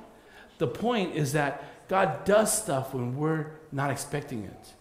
[0.58, 4.74] The point is that God does stuff when we're not expecting it.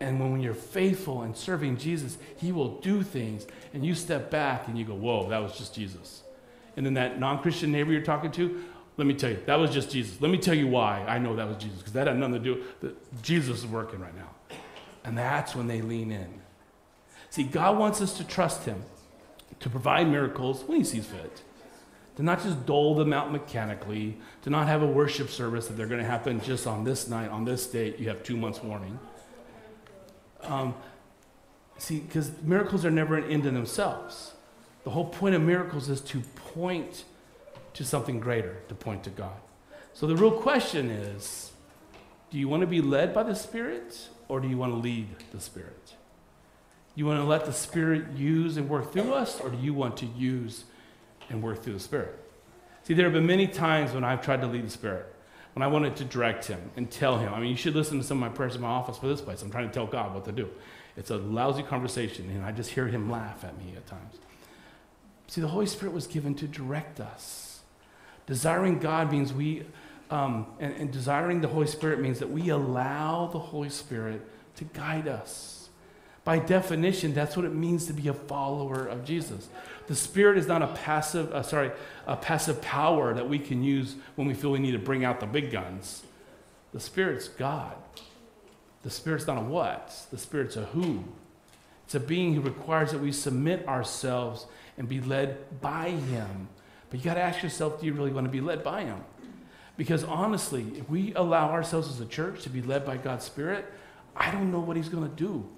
[0.00, 4.66] And when you're faithful and serving Jesus, He will do things, and you step back
[4.66, 6.22] and you go, Whoa, that was just Jesus.
[6.74, 8.64] And then that non Christian neighbor you're talking to,
[8.96, 10.18] let me tell you, that was just Jesus.
[10.18, 12.40] Let me tell you why I know that was Jesus, because that had nothing to
[12.40, 14.30] do with Jesus is working right now.
[15.04, 16.40] And that's when they lean in.
[17.28, 18.82] See, God wants us to trust Him
[19.60, 21.42] to provide miracles when He sees fit
[22.16, 25.86] to not just dole them out mechanically, to not have a worship service that they're
[25.86, 28.98] going to happen just on this night, on this date, you have two months' warning.
[30.42, 30.74] Um,
[31.78, 34.32] see, because miracles are never an end in themselves.
[34.84, 36.20] The whole point of miracles is to
[36.54, 37.04] point
[37.74, 39.36] to something greater, to point to God.
[39.92, 41.52] So the real question is
[42.30, 45.08] do you want to be led by the Spirit or do you want to lead
[45.32, 45.94] the Spirit?
[46.94, 49.98] You want to let the Spirit use and work through us or do you want
[49.98, 50.64] to use
[51.28, 52.18] and work through the Spirit.
[52.84, 55.12] See, there have been many times when I've tried to lead the Spirit,
[55.54, 57.34] when I wanted to direct Him and tell Him.
[57.34, 59.20] I mean, you should listen to some of my prayers in my office for this
[59.20, 59.42] place.
[59.42, 60.48] I'm trying to tell God what to do.
[60.96, 64.16] It's a lousy conversation, and I just hear Him laugh at me at times.
[65.26, 67.60] See, the Holy Spirit was given to direct us.
[68.26, 69.64] Desiring God means we,
[70.10, 74.22] um, and, and desiring the Holy Spirit means that we allow the Holy Spirit
[74.56, 75.65] to guide us.
[76.26, 79.48] By definition, that's what it means to be a follower of Jesus.
[79.86, 81.70] The Spirit is not a passive, uh, sorry,
[82.04, 85.20] a passive power that we can use when we feel we need to bring out
[85.20, 86.02] the big guns.
[86.72, 87.76] The Spirit's God.
[88.82, 91.04] The Spirit's not a what, the Spirit's a who.
[91.84, 94.46] It's a being who requires that we submit ourselves
[94.76, 96.48] and be led by Him.
[96.90, 98.98] But you got to ask yourself do you really want to be led by Him?
[99.76, 103.64] Because honestly, if we allow ourselves as a church to be led by God's Spirit,
[104.16, 105.48] I don't know what He's going to do.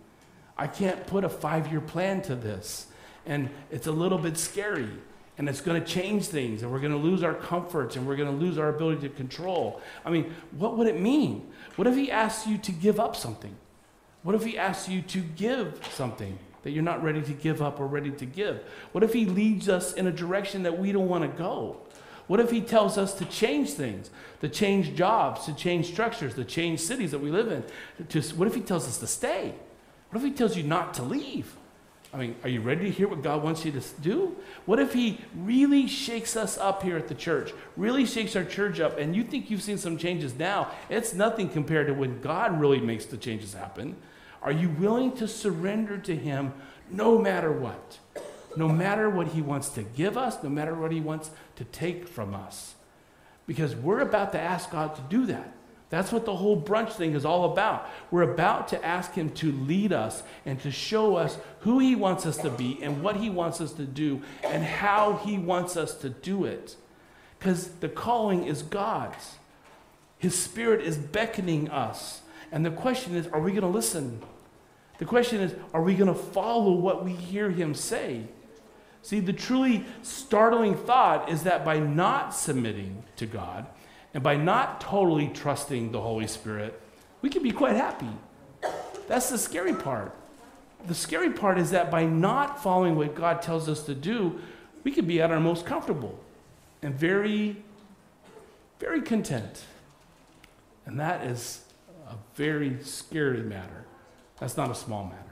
[0.59, 2.89] I can't put a five year plan to this
[3.27, 4.91] and it's a little bit scary.
[5.37, 8.17] and it's going to change things, and we're going to lose our comforts, and we're
[8.17, 9.81] going to lose our ability to control.
[10.05, 11.49] I mean, what would it mean?
[11.77, 13.55] What if He asks you to give up something?
[14.25, 17.79] What if He asks you to give something that you're not ready to give up
[17.79, 18.65] or ready to give?
[18.91, 21.77] What if He leads us in a direction that we don't want to go?
[22.27, 26.45] What if He tells us to change things, to change jobs, to change structures, to
[26.45, 27.63] change cities that we live in?
[28.09, 29.55] To, what if He tells us to stay?
[30.11, 31.55] What if He tells you not to leave?
[32.13, 34.35] I mean, are you ready to hear what God wants you to do?
[34.65, 38.81] What if He really shakes us up here at the church, really shakes our church
[38.81, 40.71] up, and you think you've seen some changes now?
[40.89, 43.97] It's nothing compared to when God really makes the changes happen.
[44.41, 46.55] Are you willing to surrender to Him
[46.91, 47.99] no matter what?
[48.57, 52.09] No matter what He wants to give us, no matter what He wants to take
[52.09, 52.75] from us?
[53.47, 55.53] Because we're about to ask God to do that.
[55.91, 57.89] That's what the whole brunch thing is all about.
[58.11, 62.27] We're about to ask Him to lead us and to show us who He wants
[62.27, 65.95] us to be and what He wants us to do and how He wants us
[65.97, 66.77] to do it.
[67.39, 69.37] Because the calling is God's,
[70.19, 72.21] His Spirit is beckoning us.
[72.53, 74.21] And the question is are we going to listen?
[74.99, 78.25] The question is are we going to follow what we hear Him say?
[79.01, 83.67] See, the truly startling thought is that by not submitting to God,
[84.15, 86.81] and by not totally trusting the Holy Spirit,
[87.21, 88.09] we can be quite happy.
[89.07, 90.15] That's the scary part.
[90.87, 94.39] The scary part is that by not following what God tells us to do,
[94.85, 96.19] we can be at our most comfortable
[96.83, 97.57] and very,
[98.79, 99.65] very content.
[100.87, 101.65] And that is
[102.09, 103.85] a very scary matter.
[104.39, 105.25] That's not a small matter.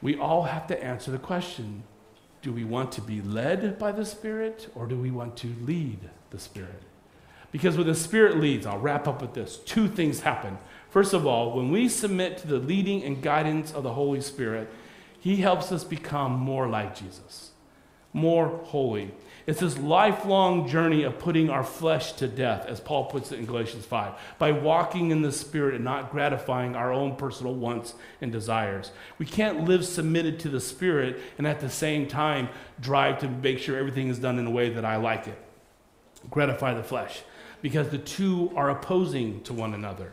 [0.00, 1.82] We all have to answer the question
[2.40, 5.98] do we want to be led by the Spirit or do we want to lead
[6.30, 6.82] the Spirit?
[7.50, 10.58] Because when the Spirit leads, I'll wrap up with this two things happen.
[10.90, 14.70] First of all, when we submit to the leading and guidance of the Holy Spirit,
[15.20, 17.50] He helps us become more like Jesus,
[18.12, 19.12] more holy.
[19.46, 23.46] It's this lifelong journey of putting our flesh to death, as Paul puts it in
[23.46, 28.30] Galatians 5, by walking in the Spirit and not gratifying our own personal wants and
[28.30, 28.90] desires.
[29.18, 33.58] We can't live submitted to the Spirit and at the same time drive to make
[33.58, 35.38] sure everything is done in a way that I like it.
[36.30, 37.22] Gratify the flesh
[37.62, 40.12] because the two are opposing to one another.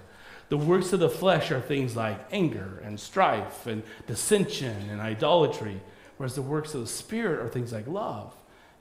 [0.50, 5.82] The works of the flesh are things like anger and strife and dissension and idolatry,
[6.18, 8.34] whereas the works of the Spirit are things like love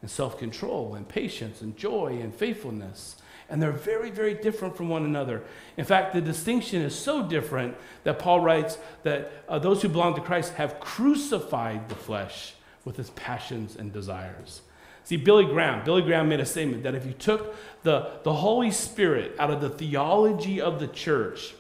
[0.03, 3.17] and self control and patience and joy and faithfulness.
[3.49, 5.43] And they're very, very different from one another.
[5.77, 10.15] In fact, the distinction is so different that Paul writes that uh, those who belong
[10.15, 12.55] to Christ have crucified the flesh
[12.85, 14.63] with its passions and desires.
[15.05, 18.71] See, Billy Graham, Billy Graham made a statement that if you took the, the Holy
[18.71, 21.55] Spirit out of the theology of the church,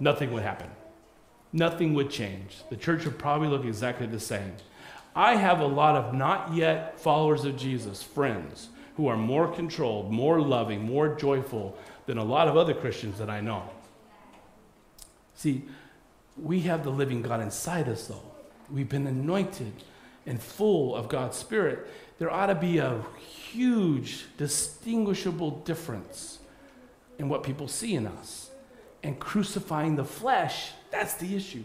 [0.00, 0.68] nothing would happen.
[1.52, 2.56] Nothing would change.
[2.70, 4.54] The church would probably look exactly the same.
[5.14, 10.10] I have a lot of not yet followers of Jesus, friends, who are more controlled,
[10.10, 11.76] more loving, more joyful
[12.06, 13.68] than a lot of other Christians that I know.
[15.34, 15.62] See,
[16.36, 18.22] we have the living God inside us, though.
[18.70, 19.72] We've been anointed
[20.26, 21.86] and full of God's Spirit
[22.22, 23.02] there ought to be a
[23.50, 26.38] huge, distinguishable difference
[27.18, 28.50] in what people see in us.
[29.02, 31.64] And crucifying the flesh, that's the issue.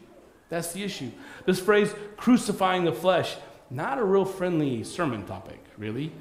[0.49, 1.11] That's the issue.
[1.45, 3.35] This phrase, crucifying the flesh,
[3.69, 6.11] not a real friendly sermon topic, really.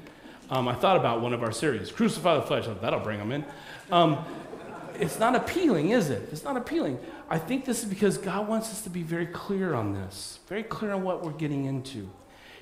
[0.51, 2.67] Um, I thought about one of our series, Crucify the Flesh.
[2.79, 3.43] That'll bring them in.
[3.91, 4.23] Um,
[4.99, 6.29] it's not appealing, is it?
[6.31, 6.99] It's not appealing.
[7.27, 10.63] I think this is because God wants us to be very clear on this, very
[10.63, 12.07] clear on what we're getting into.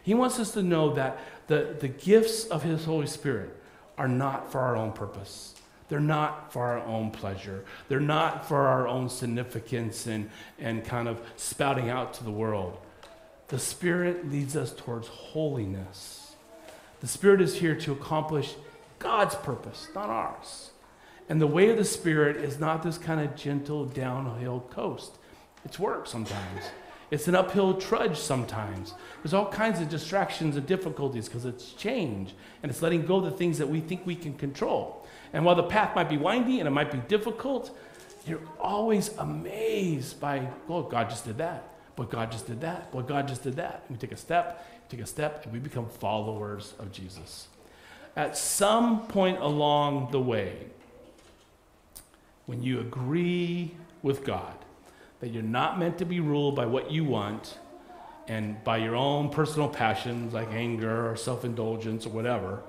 [0.06, 3.50] He wants us to know that the, the gifts of His Holy Spirit
[3.98, 5.56] are not for our own purpose.
[5.90, 7.66] They're not for our own pleasure.
[7.88, 10.30] They're not for our own significance and,
[10.60, 12.78] and kind of spouting out to the world.
[13.48, 16.36] The Spirit leads us towards holiness.
[17.02, 18.54] The Spirit is here to accomplish
[19.00, 20.70] God's purpose, not ours.
[21.30, 25.18] And the way of the Spirit is not this kind of gentle downhill coast.
[25.64, 26.62] It's work sometimes.
[27.12, 28.94] It's an uphill trudge sometimes.
[29.22, 32.34] There's all kinds of distractions and difficulties because it's change
[32.64, 35.06] and it's letting go of the things that we think we can control.
[35.34, 37.78] And while the path might be windy and it might be difficult,
[38.26, 41.64] you're always amazed by, oh, God just did that.
[41.96, 42.92] But God just did that.
[42.92, 43.84] But God just did that.
[43.90, 47.48] We take a step, take a step, and we become followers of Jesus.
[48.16, 50.68] At some point along the way,
[52.46, 54.54] when you agree with God,
[55.26, 57.58] that you're not meant to be ruled by what you want
[58.28, 62.62] and by your own personal passions like anger or self indulgence or whatever.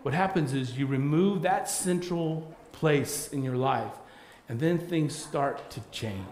[0.00, 3.92] What happens is you remove that central place in your life,
[4.48, 6.24] and then things start to change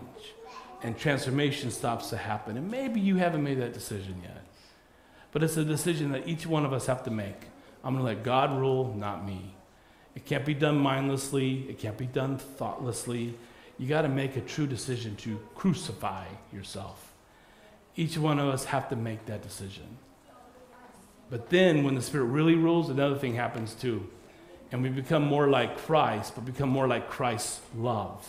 [0.83, 2.57] and transformation stops to happen.
[2.57, 4.43] And maybe you haven't made that decision yet.
[5.33, 7.43] But it's a decision that each one of us have to make.
[7.85, 9.55] I'm going to let God rule, not me.
[10.15, 13.35] It can't be done mindlessly, it can't be done thoughtlessly.
[13.79, 17.13] You got to make a true decision to crucify yourself.
[17.97, 19.99] Each one of us have to make that decision.
[21.31, 24.09] But then when the Spirit really rules, another thing happens too.
[24.73, 28.27] And we become more like Christ, but become more like Christ's love.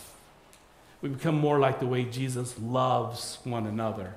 [1.02, 4.14] We become more like the way Jesus loves one another.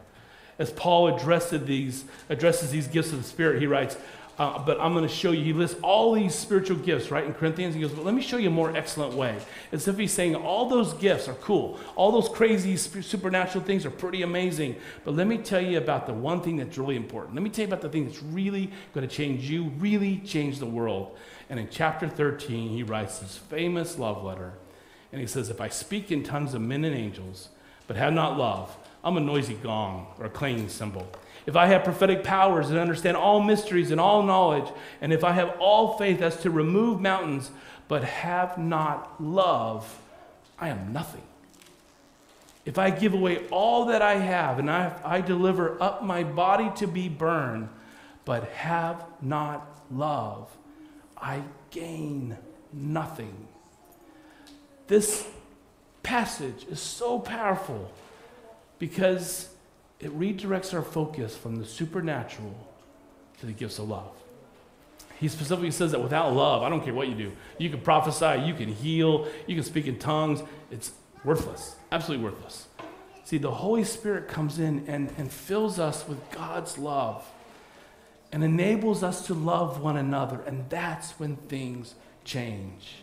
[0.59, 3.97] As Paul addresses these, addresses these gifts of the Spirit, he writes,
[4.39, 5.43] uh, but I'm going to show you.
[5.43, 7.75] He lists all these spiritual gifts, right, in Corinthians.
[7.75, 9.37] He goes, but let me show you a more excellent way.
[9.71, 11.79] As if he's saying all those gifts are cool.
[11.95, 14.75] All those crazy supernatural things are pretty amazing.
[15.05, 17.35] But let me tell you about the one thing that's really important.
[17.35, 20.57] Let me tell you about the thing that's really going to change you, really change
[20.57, 21.15] the world.
[21.49, 24.53] And in chapter 13, he writes this famous love letter.
[25.11, 27.49] And he says, If I speak in tongues of men and angels,
[27.85, 31.07] but have not love, I'm a noisy gong or a clanging cymbal
[31.45, 34.71] if I have prophetic powers and understand all mysteries and all knowledge,
[35.01, 37.51] and if I have all faith as to remove mountains,
[37.87, 39.99] but have not love,
[40.57, 41.23] I am nothing.
[42.65, 46.71] If I give away all that I have and I, I deliver up my body
[46.77, 47.67] to be burned,
[48.23, 50.49] but have not love,
[51.17, 51.41] I
[51.71, 52.37] gain
[52.71, 53.47] nothing.
[54.87, 55.27] This
[56.03, 57.91] passage is so powerful
[58.79, 59.49] because
[60.03, 62.53] it redirects our focus from the supernatural
[63.39, 64.11] to the gifts of love.
[65.19, 67.31] He specifically says that without love, I don't care what you do.
[67.57, 70.41] You can prophesy, you can heal, you can speak in tongues.
[70.69, 70.91] It's
[71.23, 72.67] worthless, absolutely worthless.
[73.23, 77.25] See, the Holy Spirit comes in and, and fills us with God's love
[78.33, 81.93] and enables us to love one another, and that's when things
[82.25, 82.95] change.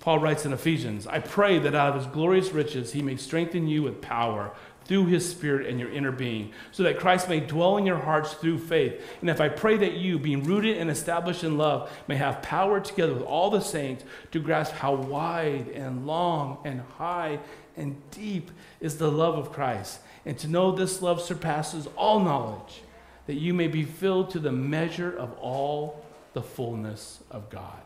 [0.00, 3.66] Paul writes in Ephesians, I pray that out of his glorious riches he may strengthen
[3.66, 4.52] you with power
[4.84, 8.34] through his spirit and your inner being, so that Christ may dwell in your hearts
[8.34, 9.02] through faith.
[9.20, 12.80] And if I pray that you, being rooted and established in love, may have power
[12.80, 17.38] together with all the saints to grasp how wide and long and high
[17.76, 22.82] and deep is the love of Christ, and to know this love surpasses all knowledge,
[23.26, 26.04] that you may be filled to the measure of all
[26.34, 27.80] the fullness of God.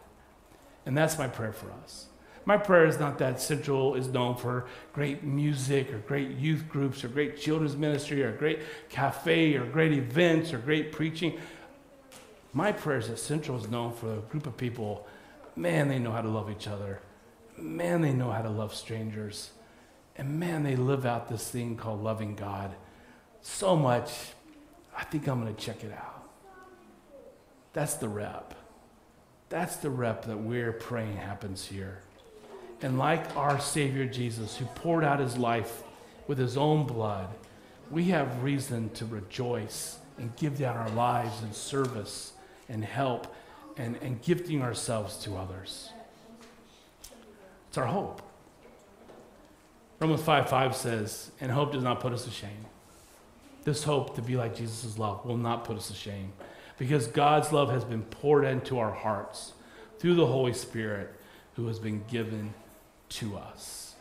[0.84, 2.07] And that's my prayer for us.
[2.48, 7.04] My prayer is not that Central is known for great music or great youth groups
[7.04, 11.38] or great children's ministry or great cafe or great events or great preaching.
[12.54, 15.06] My prayer is that Central is known for a group of people,
[15.56, 17.02] man, they know how to love each other.
[17.58, 19.50] Man, they know how to love strangers.
[20.16, 22.74] And man, they live out this thing called loving God
[23.42, 24.10] so much,
[24.96, 26.26] I think I'm going to check it out.
[27.74, 28.54] That's the rep.
[29.50, 32.04] That's the rep that we're praying happens here.
[32.80, 35.82] And like our Savior Jesus, who poured out his life
[36.26, 37.28] with his own blood,
[37.90, 42.32] we have reason to rejoice and give down our lives in service
[42.68, 43.34] and help
[43.76, 45.90] and, and gifting ourselves to others.
[47.68, 48.22] It's our hope.
[50.00, 52.66] Romans 5 5 says, And hope does not put us to shame.
[53.64, 56.32] This hope to be like Jesus' love will not put us to shame
[56.78, 59.52] because God's love has been poured into our hearts
[59.98, 61.12] through the Holy Spirit
[61.54, 62.54] who has been given
[63.10, 63.94] to us.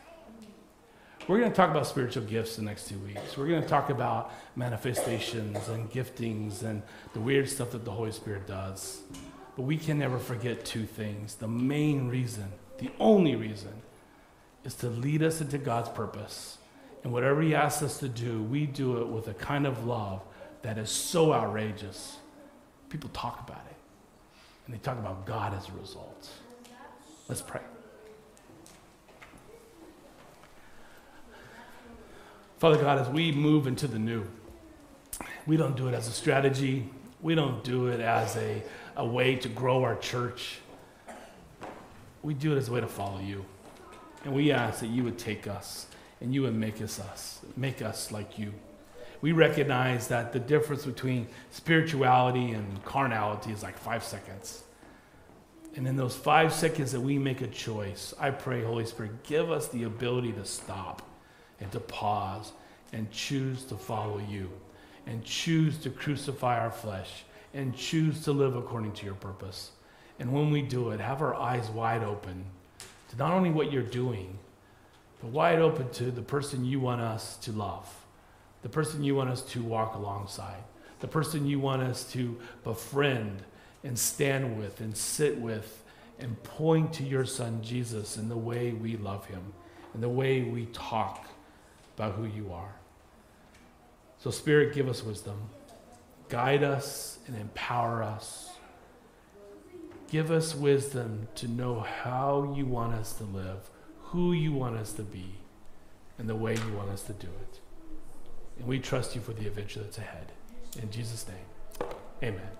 [1.28, 3.36] We're going to talk about spiritual gifts the next two weeks.
[3.36, 6.82] We're going to talk about manifestations and giftings and
[7.12, 9.02] the weird stuff that the Holy Spirit does.
[9.54, 11.34] But we can never forget two things.
[11.34, 13.82] The main reason, the only reason,
[14.64, 16.56] is to lead us into God's purpose.
[17.04, 20.22] And whatever He asks us to do, we do it with a kind of love
[20.62, 22.16] that is so outrageous.
[22.88, 23.76] People talk about it,
[24.64, 26.30] and they talk about God as a result.
[27.28, 27.60] Let's pray.
[32.58, 34.26] Father God, as we move into the new,
[35.46, 36.88] we don't do it as a strategy,
[37.22, 38.62] we don't do it as a,
[38.96, 40.58] a way to grow our church.
[42.20, 43.44] We do it as a way to follow you.
[44.24, 45.86] And we ask that you would take us
[46.20, 48.52] and you would make us us, make us like you.
[49.20, 54.64] We recognize that the difference between spirituality and carnality is like five seconds.
[55.76, 59.48] And in those five seconds that we make a choice, I pray, Holy Spirit, give
[59.48, 61.02] us the ability to stop
[61.60, 62.52] and to pause
[62.92, 64.50] and choose to follow you
[65.06, 69.70] and choose to crucify our flesh and choose to live according to your purpose.
[70.18, 72.44] And when we do it, have our eyes wide open
[73.10, 74.38] to not only what you're doing,
[75.20, 77.88] but wide open to the person you want us to love,
[78.62, 80.62] the person you want us to walk alongside,
[81.00, 83.42] the person you want us to befriend
[83.84, 85.84] and stand with and sit with
[86.18, 89.52] and point to your son Jesus in the way we love him
[89.94, 91.26] and the way we talk
[91.98, 92.76] about who you are.
[94.18, 95.50] So, Spirit, give us wisdom.
[96.28, 98.50] guide us and empower us.
[100.10, 103.70] Give us wisdom to know how you want us to live,
[104.04, 105.34] who you want us to be,
[106.18, 107.60] and the way you want us to do it.
[108.58, 110.32] And we trust you for the adventure that's ahead.
[110.82, 111.90] In Jesus' name,
[112.22, 112.57] amen.